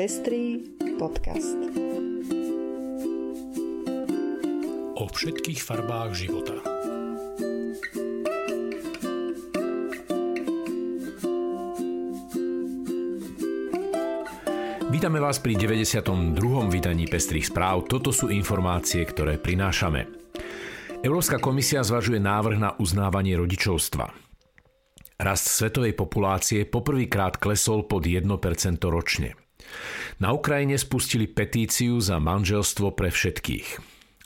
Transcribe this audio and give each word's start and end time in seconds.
Pestrý 0.00 0.64
podcast. 0.96 1.60
O 4.96 5.04
všetkých 5.04 5.60
farbách 5.60 6.16
života. 6.16 6.56
Vítame 14.88 15.20
vás 15.20 15.36
pri 15.36 15.60
92. 15.60 16.32
vydaní 16.72 17.04
Pestrých 17.04 17.52
správ. 17.52 17.84
Toto 17.84 18.08
sú 18.08 18.32
informácie, 18.32 19.04
ktoré 19.04 19.36
prinášame. 19.36 20.08
Európska 21.04 21.36
komisia 21.36 21.84
zvažuje 21.84 22.24
návrh 22.24 22.56
na 22.56 22.72
uznávanie 22.80 23.36
rodičovstva. 23.36 24.08
Rast 25.20 25.44
svetovej 25.44 25.92
populácie 25.92 26.64
poprvýkrát 26.64 27.36
klesol 27.36 27.84
pod 27.84 28.08
1% 28.08 28.24
ročne. 28.88 29.49
Na 30.20 30.36
Ukrajine 30.36 30.76
spustili 30.76 31.24
petíciu 31.24 31.96
za 32.00 32.20
manželstvo 32.20 32.92
pre 32.92 33.08
všetkých. 33.08 33.68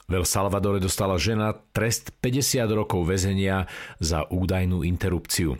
V 0.05 0.13
El 0.13 0.27
Salvadore 0.29 0.83
dostala 0.83 1.17
žena 1.17 1.57
trest 1.73 2.13
50 2.21 2.69
rokov 2.77 3.09
väzenia 3.09 3.65
za 4.03 4.29
údajnú 4.29 4.85
interrupciu. 4.85 5.57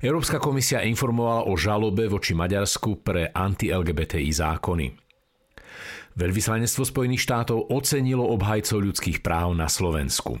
Európska 0.00 0.40
komisia 0.40 0.80
informovala 0.80 1.44
o 1.44 1.52
žalobe 1.60 2.08
voči 2.08 2.32
Maďarsku 2.32 3.04
pre 3.04 3.28
anti-LGBTI 3.28 4.32
zákony. 4.32 4.86
Veľvyslanectvo 6.16 6.82
Spojených 6.88 7.22
štátov 7.22 7.68
ocenilo 7.68 8.24
obhajcov 8.32 8.80
ľudských 8.80 9.20
práv 9.20 9.52
na 9.52 9.68
Slovensku. 9.68 10.40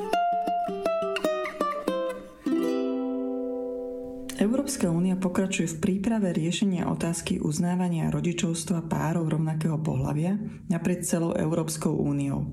Európska 4.81 4.97
únia 4.97 5.13
pokračuje 5.13 5.77
v 5.77 5.77
príprave 5.77 6.33
riešenia 6.33 6.89
otázky 6.89 7.37
uznávania 7.37 8.09
rodičovstva 8.09 8.89
párov 8.89 9.29
rovnakého 9.29 9.77
pohľavia 9.77 10.41
naprieč 10.73 11.05
celou 11.05 11.37
Európskou 11.37 11.93
úniou. 11.93 12.49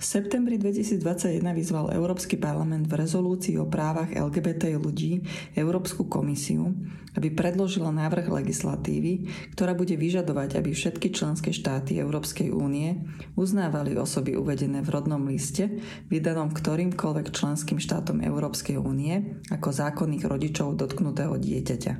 V 0.00 0.08
septembri 0.08 0.56
2021 0.56 1.44
vyzval 1.52 1.92
Európsky 1.92 2.40
parlament 2.40 2.88
v 2.88 3.04
rezolúcii 3.04 3.60
o 3.60 3.68
právach 3.68 4.08
LGBT 4.08 4.80
ľudí 4.80 5.20
Európsku 5.52 6.08
komisiu, 6.08 6.72
aby 7.20 7.28
predložila 7.28 7.92
návrh 7.92 8.32
legislatívy, 8.32 9.28
ktorá 9.52 9.76
bude 9.76 10.00
vyžadovať, 10.00 10.56
aby 10.56 10.72
všetky 10.72 11.12
členské 11.12 11.52
štáty 11.52 12.00
Európskej 12.00 12.48
únie 12.48 12.96
uznávali 13.36 13.92
osoby 14.00 14.40
uvedené 14.40 14.80
v 14.80 14.88
rodnom 14.88 15.20
liste, 15.28 15.68
vydanom 16.08 16.48
ktorýmkoľvek 16.48 17.28
členským 17.36 17.76
štátom 17.76 18.24
Európskej 18.24 18.80
únie 18.80 19.36
ako 19.52 19.68
zákonných 19.68 20.24
rodičov 20.24 20.80
dotknutého 20.80 21.36
dieťaťa, 21.36 21.92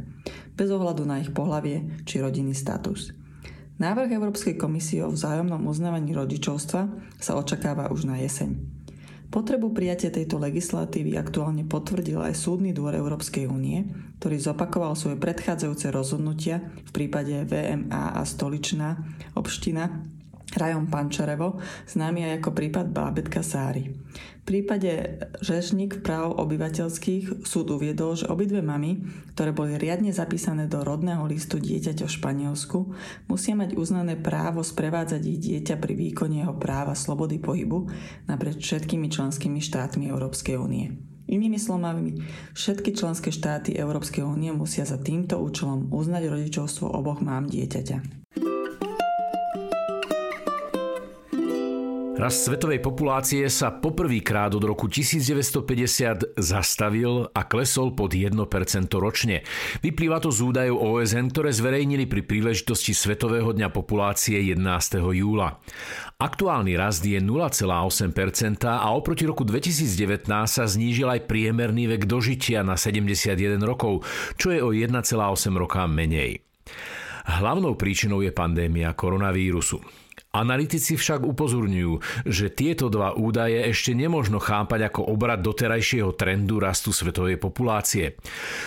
bez 0.56 0.68
ohľadu 0.72 1.04
na 1.04 1.20
ich 1.20 1.36
pohlavie 1.36 2.00
či 2.08 2.24
rodinný 2.24 2.56
status. 2.56 3.19
Návrh 3.80 4.12
Európskej 4.12 4.60
komisie 4.60 5.00
o 5.00 5.08
vzájomnom 5.08 5.64
uznávaní 5.64 6.12
rodičovstva 6.12 6.84
sa 7.16 7.32
očakáva 7.40 7.88
už 7.88 8.04
na 8.04 8.20
jeseň. 8.20 8.52
Potrebu 9.32 9.72
prijatia 9.72 10.12
tejto 10.12 10.36
legislatívy 10.36 11.16
aktuálne 11.16 11.64
potvrdil 11.64 12.20
aj 12.20 12.36
Súdny 12.36 12.76
dvor 12.76 12.92
Európskej 12.92 13.48
únie, 13.48 13.88
ktorý 14.20 14.36
zopakoval 14.36 14.92
svoje 15.00 15.16
predchádzajúce 15.16 15.88
rozhodnutia 15.96 16.60
v 16.60 16.90
prípade 16.92 17.32
VMA 17.48 18.20
a 18.20 18.22
stoličná 18.26 19.00
obština 19.32 19.88
Rajom 20.50 20.90
Pančarevo, 20.90 21.62
známy 21.86 22.26
aj 22.26 22.32
ako 22.42 22.50
prípad 22.50 22.86
Bábetka 22.90 23.46
Sáry. 23.46 23.94
V 24.40 24.42
prípade 24.42 25.22
Žešník 25.46 26.02
práv 26.02 26.34
obyvateľských 26.42 27.46
súd 27.46 27.70
uviedol, 27.70 28.18
že 28.18 28.26
obidve 28.26 28.58
mamy, 28.58 28.98
ktoré 29.36 29.54
boli 29.54 29.78
riadne 29.78 30.10
zapísané 30.10 30.66
do 30.66 30.82
rodného 30.82 31.22
listu 31.30 31.62
dieťaťa 31.62 32.04
v 32.08 32.16
Španielsku, 32.18 32.78
musia 33.30 33.54
mať 33.54 33.78
uznané 33.78 34.18
právo 34.18 34.66
sprevádzať 34.66 35.22
ich 35.22 35.38
dieťa 35.38 35.78
pri 35.78 35.94
výkone 35.94 36.42
jeho 36.42 36.56
práva 36.58 36.98
slobody 36.98 37.38
pohybu 37.38 37.86
naprieč 38.26 38.58
všetkými 38.58 39.06
členskými 39.06 39.62
štátmi 39.62 40.10
Európskej 40.10 40.58
únie. 40.58 40.98
Inými 41.30 41.62
slovami, 41.62 42.18
všetky 42.58 42.90
členské 42.90 43.30
štáty 43.30 43.78
Európskej 43.78 44.26
únie 44.26 44.50
musia 44.50 44.82
za 44.82 44.98
týmto 44.98 45.38
účelom 45.38 45.94
uznať 45.94 46.26
rodičovstvo 46.26 46.90
oboch 46.90 47.22
mám 47.22 47.46
dieťaťa. 47.46 48.19
Rast 52.20 52.52
svetovej 52.52 52.84
populácie 52.84 53.48
sa 53.48 53.72
poprvýkrát 53.72 54.52
od 54.52 54.60
roku 54.60 54.92
1950 54.92 56.36
zastavil 56.36 57.32
a 57.32 57.48
klesol 57.48 57.96
pod 57.96 58.12
1% 58.12 58.36
ročne. 59.00 59.40
Vyplýva 59.80 60.20
to 60.20 60.28
z 60.28 60.44
údajov 60.44 60.84
OSN, 60.84 61.32
ktoré 61.32 61.48
zverejnili 61.48 62.04
pri 62.04 62.20
príležitosti 62.20 62.92
Svetového 62.92 63.56
dňa 63.56 63.72
populácie 63.72 64.36
11. 64.36 65.00
júla. 65.16 65.64
Aktuálny 66.20 66.76
rast 66.76 67.08
je 67.08 67.16
0,8% 67.16 68.68
a 68.68 68.84
oproti 68.92 69.24
roku 69.24 69.48
2019 69.48 70.28
sa 70.44 70.68
znížil 70.68 71.08
aj 71.08 71.24
priemerný 71.24 71.88
vek 71.88 72.04
dožitia 72.04 72.60
na 72.60 72.76
71 72.76 73.32
rokov, 73.64 74.04
čo 74.36 74.52
je 74.52 74.60
o 74.60 74.76
1,8 74.76 74.92
roka 75.56 75.88
menej. 75.88 76.44
Hlavnou 77.40 77.80
príčinou 77.80 78.20
je 78.20 78.28
pandémia 78.28 78.92
koronavírusu. 78.92 79.99
Analytici 80.30 80.94
však 80.94 81.26
upozorňujú, 81.26 82.22
že 82.22 82.54
tieto 82.54 82.86
dva 82.86 83.18
údaje 83.18 83.66
ešte 83.66 83.98
nemožno 83.98 84.38
chápať 84.38 84.86
ako 84.86 85.10
obrad 85.10 85.42
doterajšieho 85.42 86.14
trendu 86.14 86.62
rastu 86.62 86.94
svetovej 86.94 87.34
populácie. 87.34 88.14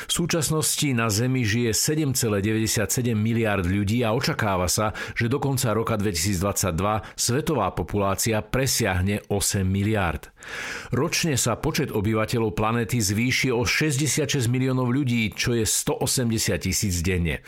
V 0.04 0.12
súčasnosti 0.12 0.84
na 0.92 1.08
Zemi 1.08 1.48
žije 1.48 1.72
7,97 1.72 3.16
miliard 3.16 3.64
ľudí 3.64 4.04
a 4.04 4.12
očakáva 4.12 4.68
sa, 4.68 4.92
že 5.16 5.32
do 5.32 5.40
konca 5.40 5.72
roka 5.72 5.96
2022 5.96 6.76
svetová 7.16 7.72
populácia 7.72 8.44
presiahne 8.44 9.24
8 9.32 9.64
miliard. 9.64 10.36
Ročne 10.92 11.40
sa 11.40 11.56
počet 11.56 11.96
obyvateľov 11.96 12.60
planéty 12.60 13.00
zvýši 13.00 13.56
o 13.56 13.64
66 13.64 14.52
miliónov 14.52 14.92
ľudí, 14.92 15.32
čo 15.32 15.56
je 15.56 15.64
180 15.64 16.60
tisíc 16.60 17.00
denne. 17.00 17.40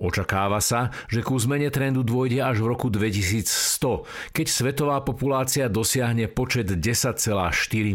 Očakáva 0.00 0.64
sa, 0.64 0.88
že 1.12 1.20
ku 1.20 1.36
zmene 1.36 1.68
trendu 1.68 2.00
dôjde 2.00 2.40
až 2.40 2.64
v 2.64 2.72
roku 2.72 2.88
2000 2.88 3.57
2100, 3.58 4.06
keď 4.30 4.46
svetová 4.46 4.96
populácia 5.02 5.66
dosiahne 5.66 6.30
počet 6.30 6.70
10,4 6.70 7.42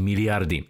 miliardy. 0.03 0.67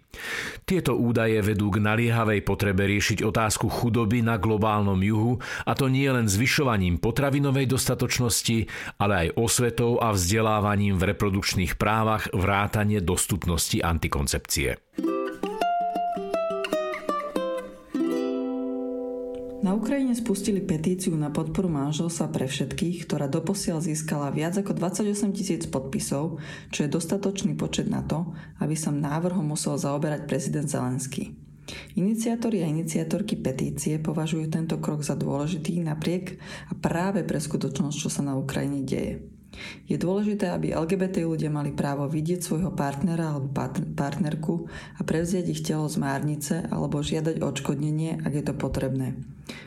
Tieto 0.62 0.94
údaje 0.94 1.42
vedú 1.42 1.74
k 1.74 1.82
naliehavej 1.82 2.46
potrebe 2.46 2.86
riešiť 2.86 3.26
otázku 3.26 3.66
chudoby 3.66 4.22
na 4.22 4.38
globálnom 4.38 4.96
juhu 5.02 5.42
a 5.66 5.74
to 5.74 5.90
nie 5.90 6.06
len 6.06 6.30
zvyšovaním 6.30 7.02
potravinovej 7.02 7.66
dostatočnosti, 7.66 8.70
ale 9.02 9.28
aj 9.28 9.28
osvetou 9.34 9.98
a 9.98 10.14
vzdelávaním 10.14 10.96
v 10.96 11.10
reprodukčných 11.12 11.74
právach 11.74 12.30
vrátane 12.30 13.02
dostupnosti 13.02 13.82
antikoncepcie. 13.82 14.78
Na 19.74 19.82
Ukrajine 19.82 20.14
spustili 20.14 20.62
petíciu 20.62 21.18
na 21.18 21.34
podporu 21.34 21.66
manželstva 21.66 22.30
pre 22.30 22.46
všetkých, 22.46 23.10
ktorá 23.10 23.26
doposiaľ 23.26 23.82
získala 23.82 24.30
viac 24.30 24.54
ako 24.54 24.70
28 24.70 25.34
tisíc 25.34 25.66
podpisov, 25.66 26.38
čo 26.70 26.86
je 26.86 26.94
dostatočný 26.94 27.58
počet 27.58 27.90
na 27.90 28.06
to, 28.06 28.22
aby 28.62 28.78
sa 28.78 28.94
návrhom 28.94 29.42
musel 29.42 29.74
zaoberať 29.74 30.30
prezident 30.30 30.70
Zelenský. 30.70 31.34
Iniciátori 31.98 32.62
a 32.62 32.70
iniciátorky 32.70 33.34
petície 33.34 33.98
považujú 33.98 34.46
tento 34.46 34.78
krok 34.78 35.02
za 35.02 35.18
dôležitý 35.18 35.82
napriek 35.82 36.38
a 36.70 36.78
práve 36.78 37.26
pre 37.26 37.42
skutočnosť, 37.42 37.96
čo 37.98 38.06
sa 38.06 38.22
na 38.22 38.38
Ukrajine 38.38 38.86
deje. 38.86 39.33
Je 39.86 39.96
dôležité, 40.00 40.50
aby 40.50 40.74
LGBT 40.74 41.24
ľudia 41.24 41.52
mali 41.52 41.70
právo 41.70 42.08
vidieť 42.08 42.40
svojho 42.40 42.72
partnera 42.72 43.36
alebo 43.36 43.52
partnerku 43.94 44.66
a 44.96 45.00
prevziať 45.04 45.46
ich 45.50 45.62
telo 45.62 45.86
z 45.86 46.00
márnice 46.00 46.54
alebo 46.72 47.04
žiadať 47.04 47.42
odškodnenie, 47.42 48.24
ak 48.24 48.32
je 48.32 48.44
to 48.44 48.54
potrebné. 48.56 49.18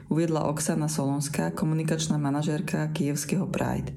Uviedla 0.10 0.50
Oksana 0.50 0.90
Solonská, 0.90 1.54
komunikačná 1.54 2.18
manažérka 2.18 2.90
kievského 2.92 3.46
Pride. 3.46 3.94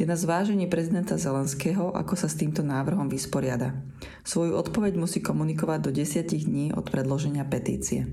Je 0.00 0.08
na 0.08 0.16
zvážení 0.16 0.66
prezidenta 0.66 1.20
Zelenského, 1.20 1.92
ako 1.92 2.16
sa 2.16 2.26
s 2.26 2.34
týmto 2.40 2.64
návrhom 2.64 3.12
vysporiada. 3.12 3.76
Svoju 4.24 4.56
odpoveď 4.56 4.96
musí 4.96 5.20
komunikovať 5.20 5.78
do 5.84 5.90
10 5.92 6.48
dní 6.48 6.72
od 6.72 6.88
predloženia 6.88 7.44
petície. 7.44 8.08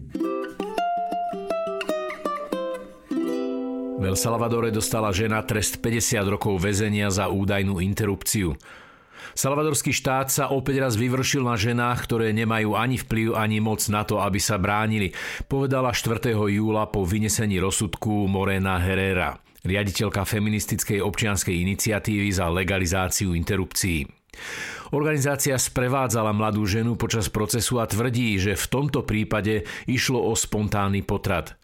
V 4.00 4.08
El 4.08 4.16
Salvadore 4.16 4.72
dostala 4.72 5.12
žena 5.12 5.44
trest 5.44 5.84
50 5.84 6.24
rokov 6.32 6.64
väzenia 6.64 7.12
za 7.12 7.28
údajnú 7.28 7.84
interrupciu. 7.84 8.56
Salvadorský 9.36 9.92
štát 9.92 10.32
sa 10.32 10.56
opäť 10.56 10.80
raz 10.80 10.96
vyvršil 10.96 11.44
na 11.44 11.60
ženách, 11.60 12.08
ktoré 12.08 12.32
nemajú 12.32 12.80
ani 12.80 12.96
vplyv, 12.96 13.36
ani 13.36 13.60
moc 13.60 13.84
na 13.92 14.08
to, 14.08 14.24
aby 14.24 14.40
sa 14.40 14.56
bránili, 14.56 15.12
povedala 15.52 15.92
4. 15.92 16.32
júla 16.32 16.88
po 16.88 17.04
vynesení 17.04 17.60
rozsudku 17.60 18.24
Morena 18.32 18.80
Herrera, 18.80 19.36
riaditeľka 19.68 20.24
feministickej 20.24 21.04
občianskej 21.04 21.60
iniciatívy 21.60 22.32
za 22.32 22.48
legalizáciu 22.48 23.36
interrupcií. 23.36 24.08
Organizácia 24.96 25.60
sprevádzala 25.60 26.32
mladú 26.32 26.64
ženu 26.64 26.96
počas 26.96 27.28
procesu 27.28 27.84
a 27.84 27.86
tvrdí, 27.86 28.40
že 28.40 28.56
v 28.56 28.66
tomto 28.72 29.04
prípade 29.04 29.68
išlo 29.92 30.24
o 30.24 30.32
spontánny 30.40 31.04
potrat. 31.04 31.59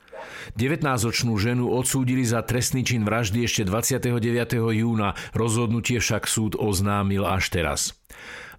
19-ročnú 0.57 1.36
ženu 1.38 1.72
odsúdili 1.72 2.24
za 2.25 2.45
trestný 2.45 2.86
čin 2.86 3.04
vraždy 3.04 3.45
ešte 3.45 3.63
29. 3.68 4.13
júna, 4.57 5.13
rozhodnutie 5.36 6.00
však 6.00 6.30
súd 6.30 6.54
oznámil 6.56 7.25
až 7.25 7.51
teraz. 7.51 7.95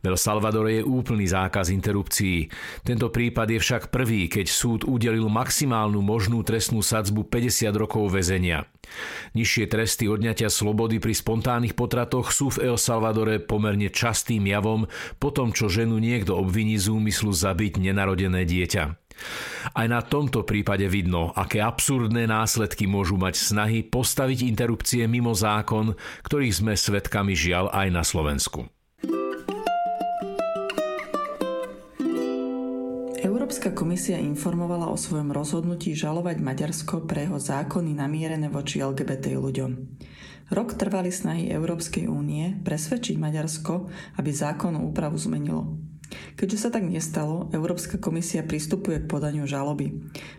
V 0.03 0.15
El 0.15 0.19
Salvadore 0.21 0.81
je 0.81 0.83
úplný 0.85 1.27
zákaz 1.27 1.73
interrupcií. 1.73 2.53
Tento 2.85 3.09
prípad 3.09 3.57
je 3.57 3.59
však 3.59 3.83
prvý, 3.89 4.29
keď 4.29 4.47
súd 4.47 4.81
udelil 4.85 5.27
maximálnu 5.27 6.05
možnú 6.05 6.45
trestnú 6.45 6.85
sadzbu 6.85 7.27
50 7.27 7.73
rokov 7.75 8.13
väzenia. 8.13 8.69
Nižšie 9.35 9.67
tresty 9.67 10.07
odňatia 10.07 10.47
slobody 10.47 11.03
pri 11.03 11.11
spontánnych 11.11 11.75
potratoch 11.75 12.31
sú 12.31 12.55
v 12.55 12.71
El 12.71 12.79
Salvadore 12.79 13.43
pomerne 13.43 13.91
častým 13.91 14.47
javom 14.47 14.87
po 15.19 15.35
tom, 15.35 15.51
čo 15.51 15.67
ženu 15.67 15.99
niekto 15.99 16.39
obviní 16.39 16.79
z 16.79 16.93
úmyslu 16.93 17.35
zabiť 17.35 17.83
nenarodené 17.83 18.47
dieťa. 18.47 19.06
Aj 19.75 19.87
na 19.89 20.01
tomto 20.01 20.47
prípade 20.47 20.87
vidno, 20.87 21.35
aké 21.35 21.59
absurdné 21.61 22.29
následky 22.29 22.87
môžu 22.87 23.19
mať 23.19 23.35
snahy 23.37 23.83
postaviť 23.83 24.47
interrupcie 24.47 25.05
mimo 25.11 25.35
zákon, 25.35 25.97
ktorých 26.23 26.55
sme 26.55 26.73
svedkami 26.79 27.35
žiaľ 27.35 27.73
aj 27.75 27.89
na 27.91 28.03
Slovensku. 28.07 28.71
Európska 33.27 33.71
komisia 33.71 34.19
informovala 34.19 34.91
o 34.91 34.99
svojom 34.99 35.31
rozhodnutí 35.31 35.95
žalovať 35.95 36.43
Maďarsko 36.43 37.07
pre 37.07 37.31
jeho 37.31 37.39
zákony 37.39 37.95
namierené 37.95 38.51
voči 38.51 38.83
LGBT 38.83 39.39
ľuďom. 39.39 39.71
Rok 40.51 40.79
trvali 40.79 41.11
snahy 41.11 41.51
Európskej 41.51 42.11
únie 42.11 42.59
presvedčiť 42.63 43.19
Maďarsko, 43.19 43.91
aby 44.19 44.31
zákonnú 44.31 44.83
úpravu 44.87 45.15
zmenilo. 45.19 45.86
Keďže 46.37 46.59
sa 46.59 46.71
tak 46.71 46.87
nestalo, 46.87 47.51
Európska 47.51 47.99
komisia 47.99 48.47
pristupuje 48.47 49.03
k 49.03 49.11
podaniu 49.11 49.49
žaloby, 49.49 49.91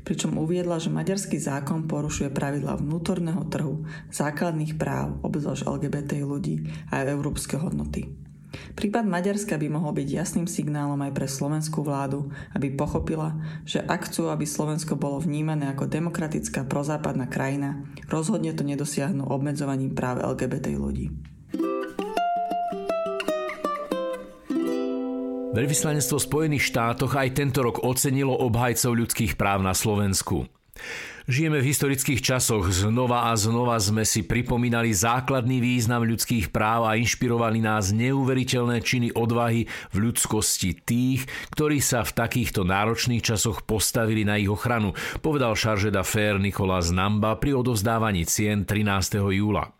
pričom 0.07 0.39
uviedla, 0.39 0.79
že 0.79 0.93
maďarský 0.93 1.41
zákon 1.41 1.89
porušuje 1.89 2.31
pravidla 2.31 2.79
vnútorného 2.79 3.43
trhu, 3.51 3.83
základných 4.13 4.79
práv, 4.79 5.19
obzvlášť 5.25 5.67
LGBT 5.67 6.23
ľudí 6.23 6.69
a 6.93 7.03
európske 7.03 7.59
hodnoty. 7.59 8.27
Prípad 8.73 9.03
Maďarska 9.03 9.59
by 9.59 9.67
mohol 9.67 9.91
byť 9.91 10.07
jasným 10.07 10.47
signálom 10.47 10.97
aj 11.03 11.11
pre 11.11 11.27
slovenskú 11.27 11.83
vládu, 11.83 12.31
aby 12.55 12.71
pochopila, 12.73 13.35
že 13.67 13.83
ak 13.83 14.07
chcú, 14.07 14.31
aby 14.31 14.47
Slovensko 14.47 14.95
bolo 14.95 15.19
vnímané 15.19 15.67
ako 15.67 15.89
demokratická 15.89 16.63
prozápadná 16.63 17.27
krajina, 17.27 17.83
rozhodne 18.07 18.55
to 18.55 18.63
nedosiahnu 18.63 19.27
obmedzovaním 19.27 19.91
práv 19.91 20.23
LGBT 20.23 20.79
ľudí. 20.79 21.36
Veľvyslanectvo 25.57 26.21
Spojených 26.21 26.69
štátoch 26.69 27.17
aj 27.17 27.33
tento 27.33 27.65
rok 27.65 27.81
ocenilo 27.81 28.29
obhajcov 28.29 28.93
ľudských 28.93 29.33
práv 29.41 29.65
na 29.65 29.73
Slovensku. 29.73 30.45
Žijeme 31.25 31.65
v 31.65 31.73
historických 31.73 32.21
časoch, 32.21 32.69
znova 32.69 33.27
a 33.27 33.35
znova 33.35 33.73
sme 33.81 34.05
si 34.05 34.21
pripomínali 34.21 34.93
základný 34.93 35.57
význam 35.57 36.05
ľudských 36.05 36.53
práv 36.53 36.85
a 36.85 36.95
inšpirovali 37.01 37.57
nás 37.57 37.89
neuveriteľné 37.89 38.85
činy 38.85 39.17
odvahy 39.17 39.65
v 39.65 39.97
ľudskosti 39.97 40.77
tých, 40.85 41.25
ktorí 41.57 41.81
sa 41.81 42.05
v 42.05 42.15
takýchto 42.15 42.61
náročných 42.61 43.25
časoch 43.25 43.65
postavili 43.65 44.29
na 44.29 44.37
ich 44.37 44.53
ochranu, 44.53 44.93
povedal 45.25 45.57
Charge 45.57 45.89
d'Affaires 45.89 46.37
Nikolás 46.37 46.93
Namba 46.93 47.33
pri 47.41 47.57
odovzdávaní 47.57 48.29
cien 48.29 48.61
13. 48.61 49.19
júla. 49.33 49.76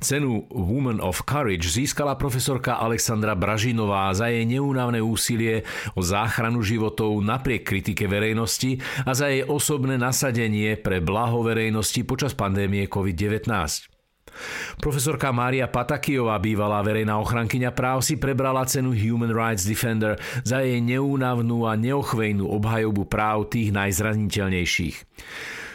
Cenu 0.00 0.48
Woman 0.48 0.96
of 1.04 1.28
Courage 1.28 1.68
získala 1.68 2.16
profesorka 2.16 2.80
Alexandra 2.80 3.36
Bražinová 3.36 4.08
za 4.16 4.32
jej 4.32 4.48
neúnavné 4.48 5.04
úsilie 5.04 5.68
o 5.92 6.00
záchranu 6.00 6.64
životov 6.64 7.20
napriek 7.20 7.68
kritike 7.68 8.08
verejnosti 8.08 8.80
a 9.04 9.12
za 9.12 9.28
jej 9.28 9.44
osobné 9.44 10.00
nasadenie 10.00 10.80
pre 10.80 11.04
blaho 11.04 11.44
verejnosti 11.44 12.00
počas 12.08 12.32
pandémie 12.32 12.88
COVID-19. 12.88 13.44
Profesorka 14.80 15.28
Mária 15.36 15.68
Patakijová, 15.68 16.40
bývalá 16.40 16.80
verejná 16.80 17.20
ochrankyňa 17.20 17.76
práv, 17.76 18.00
si 18.00 18.16
prebrala 18.16 18.64
cenu 18.64 18.96
Human 18.96 19.36
Rights 19.36 19.68
Defender 19.68 20.16
za 20.48 20.64
jej 20.64 20.80
neúnavnú 20.80 21.68
a 21.68 21.76
neochvejnú 21.76 22.48
obhajobu 22.48 23.04
práv 23.04 23.52
tých 23.52 23.68
najzraniteľnejších. 23.74 24.96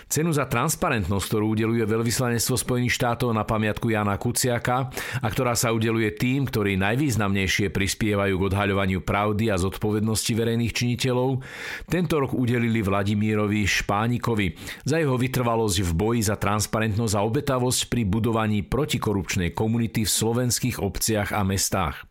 Cenu 0.06 0.30
za 0.30 0.46
transparentnosť, 0.46 1.25
ktorú 1.25 1.57
udeluje 1.57 1.81
veľvyslanectvo 1.81 2.56
Spojených 2.56 2.94
štátov 2.94 3.34
na 3.34 3.42
pamiatku 3.42 3.90
Jana 3.90 4.22
Kuciaka 4.22 4.94
a 5.19 5.28
ktorá 5.28 5.57
sa 5.57 5.74
udeluje 5.74 6.13
tým, 6.13 6.46
ktorí 6.46 6.78
najvýznamnejšie 6.78 7.74
prispievajú 7.74 8.38
k 8.38 8.46
odhaľovaniu 8.54 9.02
pravdy 9.02 9.50
a 9.50 9.57
zodpovednosti 9.57 10.31
verejných 10.38 10.74
činiteľov, 10.78 11.42
tento 11.90 12.22
rok 12.22 12.38
udelili 12.38 12.86
Vladimírovi 12.86 13.66
Špánikovi 13.66 14.54
za 14.86 15.02
jeho 15.02 15.18
vytrvalosť 15.18 15.78
v 15.81 15.92
boji 15.98 16.22
za 16.22 16.38
transparentnosť 16.38 17.13
a 17.18 17.25
obetavosť 17.25 17.90
pri 17.90 18.06
budovaní 18.06 18.62
protikorupčnej 18.62 19.58
komunity 19.58 20.06
v 20.06 20.13
slovenských 20.13 20.78
obciach 20.86 21.34
a 21.34 21.42
mestách. 21.42 22.06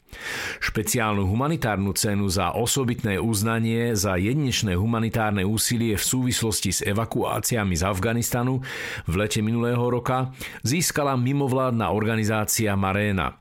Špeciálnu 0.61 1.29
humanitárnu 1.29 1.93
cenu 1.93 2.27
za 2.31 2.57
osobitné 2.57 3.21
uznanie 3.21 3.93
za 3.95 4.17
jedinečné 4.17 4.75
humanitárne 4.75 5.45
úsilie 5.45 5.95
v 5.95 6.05
súvislosti 6.05 6.71
s 6.73 6.81
evakuáciami 6.83 7.75
z 7.77 7.83
Afganistanu 7.85 8.65
v 9.05 9.15
lete 9.15 9.45
minulého 9.45 9.83
roka 9.87 10.33
získala 10.65 11.15
mimovládna 11.15 11.93
organizácia 11.93 12.73
Maréna. 12.75 13.39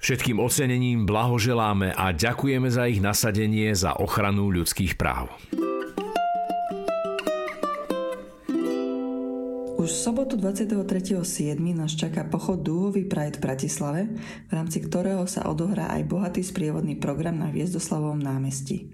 Všetkým 0.00 0.40
ocenením 0.40 1.04
blahoželáme 1.04 1.92
a 1.92 2.16
ďakujeme 2.16 2.72
za 2.72 2.88
ich 2.88 3.04
nasadenie 3.04 3.76
za 3.76 4.00
ochranu 4.00 4.48
ľudských 4.48 4.96
práv. 4.96 5.28
Už 9.80 9.96
v 9.96 10.12
sobotu 10.12 10.36
23.7. 10.36 11.56
nás 11.72 11.96
čaká 11.96 12.28
pochod 12.28 12.60
Dúhový 12.60 13.08
Pride 13.08 13.40
v 13.40 13.48
Bratislave, 13.48 14.02
v 14.20 14.52
rámci 14.52 14.84
ktorého 14.84 15.24
sa 15.24 15.48
odohrá 15.48 15.88
aj 15.96 16.04
bohatý 16.04 16.44
sprievodný 16.44 17.00
program 17.00 17.40
na 17.40 17.48
Viezdoslavovom 17.48 18.20
námestí. 18.20 18.92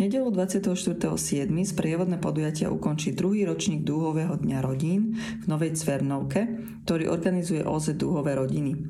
Nedelu 0.00 0.32
24.7. 0.32 1.44
sprievodné 1.68 2.16
podujatia 2.16 2.72
ukončí 2.72 3.12
druhý 3.12 3.44
ročník 3.44 3.84
Dúhového 3.84 4.40
dňa 4.40 4.64
rodín 4.64 5.12
v 5.12 5.44
Novej 5.44 5.76
Cvernovke, 5.76 6.48
ktorý 6.88 7.12
organizuje 7.12 7.60
OZ 7.60 7.92
Dúhové 7.92 8.32
rodiny 8.32 8.80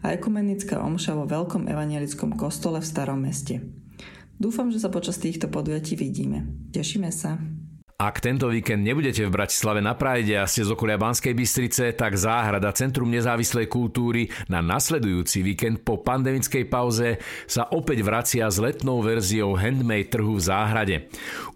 a 0.00 0.16
ekumenická 0.16 0.80
omša 0.80 1.12
vo 1.12 1.28
veľkom 1.28 1.68
evangelickom 1.68 2.40
kostole 2.40 2.80
v 2.80 2.88
Starom 2.88 3.20
meste. 3.20 3.60
Dúfam, 4.40 4.72
že 4.72 4.80
sa 4.80 4.88
počas 4.88 5.20
týchto 5.20 5.52
podujatí 5.52 5.92
vidíme. 5.92 6.72
Tešíme 6.72 7.12
sa. 7.12 7.59
Ak 8.00 8.24
tento 8.24 8.48
víkend 8.48 8.80
nebudete 8.80 9.28
v 9.28 9.34
Bratislave 9.36 9.84
na 9.84 9.92
Prajde 9.92 10.40
a 10.40 10.48
ste 10.48 10.64
z 10.64 10.72
okolia 10.72 10.96
Banskej 10.96 11.36
Bystrice, 11.36 11.92
tak 11.92 12.16
záhrada 12.16 12.72
Centrum 12.72 13.12
nezávislej 13.12 13.68
kultúry 13.68 14.24
na 14.48 14.64
nasledujúci 14.64 15.44
víkend 15.44 15.84
po 15.84 16.00
pandemickej 16.00 16.64
pauze 16.64 17.20
sa 17.44 17.68
opäť 17.68 18.00
vracia 18.00 18.48
s 18.48 18.56
letnou 18.56 19.04
verziou 19.04 19.52
handmade 19.52 20.08
trhu 20.08 20.32
v 20.32 20.40
záhrade. 20.40 20.96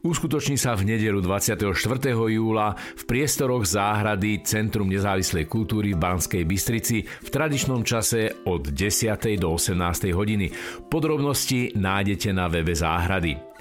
Uskutoční 0.04 0.60
sa 0.60 0.76
v 0.76 0.84
nedelu 0.84 1.24
24. 1.24 1.64
júla 2.12 2.76
v 2.76 3.02
priestoroch 3.08 3.64
záhrady 3.64 4.44
Centrum 4.44 4.92
nezávislej 4.92 5.48
kultúry 5.48 5.96
v 5.96 6.02
Banskej 6.04 6.44
Bystrici 6.44 7.08
v 7.08 7.28
tradičnom 7.32 7.80
čase 7.88 8.44
od 8.44 8.68
10. 8.68 9.16
do 9.40 9.48
18. 9.48 10.12
hodiny. 10.12 10.52
Podrobnosti 10.92 11.72
nájdete 11.72 12.36
na 12.36 12.52
webe 12.52 12.76
záhrady. 12.76 13.53